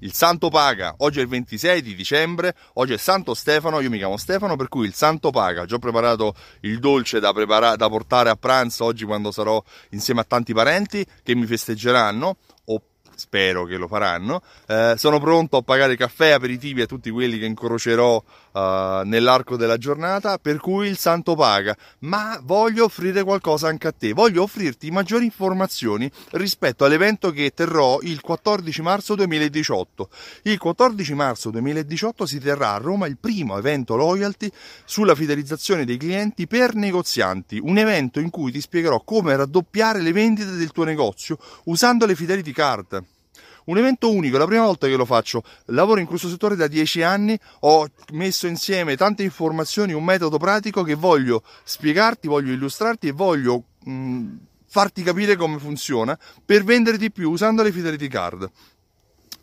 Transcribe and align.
Il 0.00 0.12
santo 0.12 0.48
paga, 0.48 0.94
oggi 0.98 1.18
è 1.18 1.22
il 1.22 1.28
26 1.28 1.82
di 1.82 1.94
dicembre, 1.96 2.54
oggi 2.74 2.92
è 2.92 2.96
Santo 2.96 3.34
Stefano, 3.34 3.80
io 3.80 3.90
mi 3.90 3.98
chiamo 3.98 4.16
Stefano, 4.16 4.54
per 4.54 4.68
cui 4.68 4.86
il 4.86 4.94
santo 4.94 5.30
paga. 5.30 5.64
Già 5.64 5.74
ho 5.74 5.80
preparato 5.80 6.34
il 6.60 6.78
dolce 6.78 7.18
da, 7.18 7.32
prepara- 7.32 7.74
da 7.74 7.88
portare 7.88 8.30
a 8.30 8.36
pranzo 8.36 8.84
oggi 8.84 9.04
quando 9.04 9.32
sarò 9.32 9.62
insieme 9.90 10.20
a 10.20 10.24
tanti 10.24 10.52
parenti 10.52 11.04
che 11.22 11.34
mi 11.34 11.46
festeggeranno 11.46 12.36
spero 13.18 13.64
che 13.64 13.76
lo 13.76 13.88
faranno. 13.88 14.42
Eh, 14.66 14.94
sono 14.96 15.18
pronto 15.18 15.56
a 15.56 15.62
pagare 15.62 15.96
caffè, 15.96 16.30
aperitivi 16.30 16.82
a 16.82 16.86
tutti 16.86 17.10
quelli 17.10 17.38
che 17.38 17.46
incrocerò 17.46 18.22
eh, 18.52 19.02
nell'arco 19.04 19.56
della 19.56 19.76
giornata, 19.76 20.38
per 20.38 20.58
cui 20.58 20.88
il 20.88 20.96
santo 20.96 21.34
paga. 21.34 21.76
Ma 22.00 22.40
voglio 22.42 22.84
offrire 22.84 23.22
qualcosa 23.24 23.68
anche 23.68 23.88
a 23.88 23.92
te, 23.92 24.12
voglio 24.12 24.42
offrirti 24.42 24.90
maggiori 24.90 25.24
informazioni 25.24 26.10
rispetto 26.32 26.84
all'evento 26.84 27.30
che 27.30 27.52
terrò 27.54 27.98
il 28.02 28.20
14 28.20 28.82
marzo 28.82 29.14
2018. 29.14 30.08
Il 30.42 30.58
14 30.58 31.14
marzo 31.14 31.50
2018 31.50 32.26
si 32.26 32.38
terrà 32.38 32.74
a 32.74 32.78
Roma 32.78 33.06
il 33.06 33.18
primo 33.18 33.58
evento 33.58 33.96
loyalty 33.96 34.50
sulla 34.84 35.14
fidelizzazione 35.14 35.84
dei 35.84 35.96
clienti 35.96 36.46
per 36.46 36.74
negozianti, 36.74 37.58
un 37.62 37.78
evento 37.78 38.20
in 38.20 38.30
cui 38.30 38.52
ti 38.52 38.60
spiegherò 38.60 39.02
come 39.02 39.36
raddoppiare 39.36 40.00
le 40.00 40.12
vendite 40.12 40.52
del 40.52 40.70
tuo 40.70 40.84
negozio 40.84 41.38
usando 41.64 42.06
le 42.06 42.14
Fidelity 42.14 42.52
Card 42.52 43.04
un 43.68 43.78
evento 43.78 44.12
unico, 44.12 44.36
è 44.36 44.38
la 44.38 44.46
prima 44.46 44.64
volta 44.64 44.86
che 44.86 44.96
lo 44.96 45.04
faccio. 45.04 45.42
Lavoro 45.66 46.00
in 46.00 46.06
questo 46.06 46.28
settore 46.28 46.56
da 46.56 46.66
dieci 46.66 47.02
anni, 47.02 47.38
ho 47.60 47.86
messo 48.12 48.46
insieme 48.46 48.96
tante 48.96 49.22
informazioni, 49.22 49.92
un 49.92 50.04
metodo 50.04 50.38
pratico 50.38 50.82
che 50.82 50.94
voglio 50.94 51.42
spiegarti, 51.64 52.28
voglio 52.28 52.52
illustrarti 52.52 53.08
e 53.08 53.12
voglio 53.12 53.62
mh, 53.84 54.26
farti 54.66 55.02
capire 55.02 55.36
come 55.36 55.58
funziona 55.58 56.18
per 56.44 56.64
vendere 56.64 56.96
di 56.96 57.10
più 57.10 57.30
usando 57.30 57.62
le 57.62 57.72
Fidelity 57.72 58.08
Card 58.08 58.50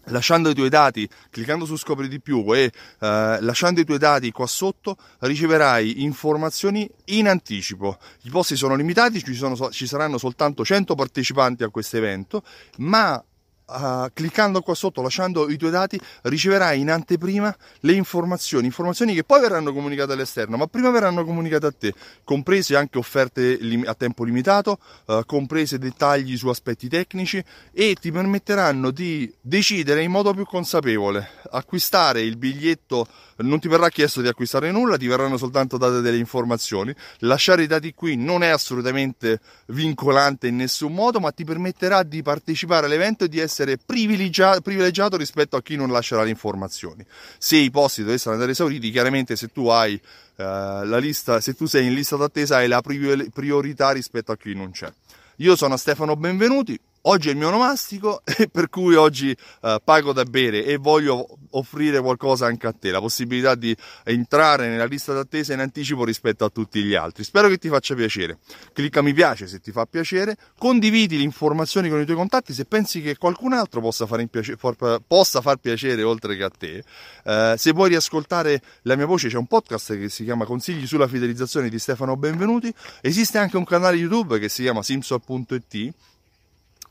lasciando 0.09 0.49
i 0.49 0.53
tuoi 0.53 0.69
dati, 0.69 1.09
cliccando 1.31 1.65
su 1.65 1.77
scopri 1.77 2.07
di 2.07 2.19
più 2.19 2.45
e 2.53 2.71
eh, 2.99 3.37
lasciando 3.41 3.79
i 3.79 3.85
tuoi 3.85 3.97
dati 3.97 4.31
qua 4.31 4.45
sotto, 4.45 4.97
riceverai 5.19 6.03
informazioni 6.03 6.87
in 7.05 7.27
anticipo. 7.27 7.97
I 8.23 8.29
posti 8.29 8.55
sono 8.55 8.75
limitati, 8.75 9.23
ci, 9.23 9.33
sono, 9.33 9.71
ci 9.71 9.87
saranno 9.87 10.19
soltanto 10.19 10.63
100 10.63 10.93
partecipanti 10.95 11.63
a 11.63 11.69
questo 11.69 11.97
evento, 11.97 12.43
ma 12.77 13.23
Uh, 13.67 14.05
cliccando 14.13 14.61
qua 14.61 14.75
sotto, 14.75 15.01
lasciando 15.01 15.49
i 15.49 15.57
tuoi 15.57 15.71
dati, 15.71 15.99
riceverai 16.23 16.79
in 16.79 16.91
anteprima 16.91 17.55
le 17.79 17.93
informazioni, 17.93 18.67
informazioni 18.67 19.15
che 19.15 19.23
poi 19.23 19.41
verranno 19.41 19.73
comunicate 19.73 20.13
all'esterno, 20.13 20.55
ma 20.55 20.67
prima 20.67 20.91
verranno 20.91 21.25
comunicate 21.25 21.65
a 21.65 21.71
te, 21.71 21.93
comprese 22.23 22.75
anche 22.75 22.99
offerte 22.99 23.57
lim- 23.59 23.87
a 23.87 23.95
tempo 23.95 24.23
limitato, 24.23 24.77
uh, 25.07 25.25
comprese 25.25 25.79
dettagli 25.79 26.37
su 26.37 26.47
aspetti 26.47 26.87
tecnici 26.87 27.43
e 27.71 27.95
ti 27.99 28.11
permetteranno 28.11 28.91
di 28.91 29.33
decidere 29.41 30.03
in 30.03 30.11
modo 30.11 30.31
più 30.33 30.45
consapevole, 30.45 31.27
acquistare 31.51 32.21
il 32.21 32.37
biglietto, 32.37 33.07
non 33.37 33.59
ti 33.59 33.67
verrà 33.67 33.89
chiesto 33.89 34.21
di 34.21 34.27
acquistare 34.27 34.71
nulla, 34.71 34.97
ti 34.97 35.07
verranno 35.07 35.37
soltanto 35.37 35.77
date 35.77 36.01
delle 36.01 36.17
informazioni, 36.17 36.93
lasciare 37.19 37.63
i 37.63 37.67
dati 37.67 37.93
qui 37.93 38.15
non 38.15 38.43
è 38.43 38.47
assolutamente 38.47 39.39
vincolante 39.67 40.47
in 40.47 40.55
nessun 40.55 40.93
modo, 40.93 41.19
ma 41.19 41.31
ti 41.31 41.43
permetterà 41.43 42.03
di 42.03 42.21
partecipare 42.21 42.85
all'evento 42.85 43.25
e 43.25 43.29
di 43.29 43.39
essere 43.39 43.77
privilegiato, 43.77 44.61
privilegiato 44.61 45.17
rispetto 45.17 45.55
a 45.55 45.61
chi 45.61 45.75
non 45.75 45.91
lascerà 45.91 46.23
le 46.23 46.29
informazioni. 46.29 47.05
Se 47.37 47.57
i 47.57 47.71
posti 47.71 48.03
dovessero 48.03 48.33
andare 48.33 48.51
esauriti, 48.51 48.91
chiaramente 48.91 49.35
se 49.35 49.47
tu 49.47 49.67
hai 49.67 49.93
uh, 49.93 50.01
la 50.35 50.97
lista, 50.97 51.41
se 51.41 51.53
tu 51.53 51.65
sei 51.65 51.87
in 51.87 51.93
lista 51.93 52.15
d'attesa 52.15 52.57
hai 52.57 52.67
la 52.67 52.81
priorità 52.81 53.91
rispetto 53.91 54.31
a 54.31 54.37
chi 54.37 54.53
non 54.53 54.71
c'è. 54.71 54.91
Io 55.37 55.55
sono 55.55 55.75
Stefano 55.75 56.15
Benvenuti, 56.15 56.79
Oggi 57.07 57.29
è 57.29 57.31
il 57.31 57.37
mio 57.37 57.49
onomastico 57.49 58.21
e 58.25 58.47
per 58.47 58.69
cui 58.69 58.95
oggi 58.95 59.35
uh, 59.61 59.75
pago 59.83 60.11
da 60.11 60.23
bere 60.23 60.65
e 60.65 60.77
voglio 60.77 61.37
offrire 61.51 62.01
qualcosa 62.01 62.47
anche 62.47 62.65
a 62.65 62.73
te, 62.73 62.89
la 62.89 62.99
possibilità 62.99 63.53
di 63.53 63.75
entrare 64.03 64.67
nella 64.67 64.85
lista 64.85 65.13
d'attesa 65.13 65.53
in 65.53 65.59
anticipo 65.59 66.03
rispetto 66.03 66.45
a 66.45 66.49
tutti 66.49 66.81
gli 66.81 66.95
altri. 66.95 67.23
Spero 67.23 67.47
che 67.47 67.57
ti 67.57 67.69
faccia 67.69 67.93
piacere. 67.93 68.39
Clicca 68.73 69.03
mi 69.03 69.13
piace 69.13 69.45
se 69.45 69.59
ti 69.59 69.71
fa 69.71 69.85
piacere, 69.85 70.35
condividi 70.57 71.17
le 71.17 71.23
informazioni 71.23 71.89
con 71.89 72.01
i 72.01 72.05
tuoi 72.05 72.17
contatti 72.17 72.53
se 72.53 72.65
pensi 72.65 73.03
che 73.03 73.17
qualcun 73.17 73.53
altro 73.53 73.81
possa 73.81 74.07
far, 74.07 74.25
piace, 74.25 74.57
possa 75.05 75.41
far 75.41 75.57
piacere 75.57 76.01
oltre 76.01 76.35
che 76.35 76.43
a 76.43 76.49
te. 76.49 76.83
Uh, 77.23 77.55
se 77.55 77.71
vuoi 77.71 77.89
riascoltare 77.89 78.59
la 78.81 78.95
mia 78.95 79.05
voce 79.05 79.27
c'è 79.27 79.37
un 79.37 79.45
podcast 79.45 79.95
che 79.95 80.09
si 80.09 80.23
chiama 80.23 80.45
Consigli 80.45 80.87
sulla 80.87 81.07
fidelizzazione 81.07 81.69
di 81.69 81.77
Stefano 81.77 82.17
Benvenuti, 82.17 82.73
esiste 83.01 83.37
anche 83.37 83.57
un 83.57 83.63
canale 83.63 83.95
YouTube 83.95 84.39
che 84.39 84.49
si 84.49 84.63
chiama 84.63 84.81
Simson.it 84.81 85.93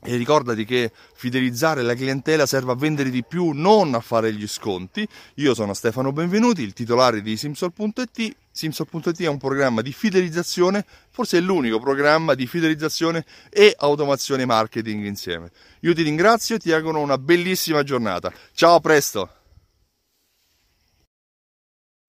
e 0.05 0.15
ricordati 0.15 0.63
che 0.65 0.91
fidelizzare 1.15 1.81
la 1.81 1.95
clientela 1.95 2.45
serve 2.45 2.71
a 2.71 2.75
vendere 2.75 3.09
di 3.09 3.23
più, 3.23 3.51
non 3.51 3.95
a 3.95 3.99
fare 3.99 4.31
gli 4.31 4.47
sconti. 4.47 5.07
Io 5.35 5.53
sono 5.53 5.73
Stefano 5.73 6.11
Benvenuti, 6.11 6.61
il 6.61 6.73
titolare 6.73 7.21
di 7.21 7.35
Simsol.it. 7.35 8.35
Simsol.it 8.51 9.21
è 9.21 9.27
un 9.27 9.37
programma 9.37 9.81
di 9.81 9.91
fidelizzazione, 9.91 10.85
forse 11.09 11.39
è 11.39 11.41
l'unico 11.41 11.79
programma 11.79 12.35
di 12.35 12.47
fidelizzazione 12.47 13.25
e 13.49 13.75
automazione 13.77 14.45
marketing 14.45 15.05
insieme. 15.05 15.51
Io 15.81 15.93
ti 15.93 16.03
ringrazio 16.03 16.55
e 16.55 16.59
ti 16.59 16.71
auguro 16.71 16.99
una 16.99 17.17
bellissima 17.17 17.83
giornata. 17.83 18.31
Ciao, 18.53 18.75
a 18.75 18.79
presto! 18.79 19.44